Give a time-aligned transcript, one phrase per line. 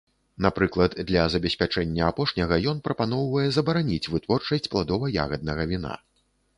[0.45, 5.93] Напрыклад, для забеспячэння апошняга ён прапаноўвае забараніць вытворчасць пладова-ягаднага віна.